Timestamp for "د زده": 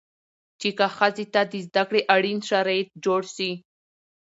1.51-1.83